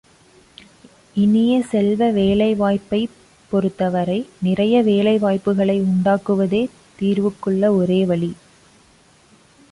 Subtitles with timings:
[1.15, 3.11] இனிய செல்வ, வேலை வாய்ப்பைப்
[3.51, 6.63] பொருத்தவரை, நிறைய வேலை வாய்ப்புக்களை உண்டாக்குவதே
[6.99, 8.31] தீர்வுக்குள்ள ஒரே வழி.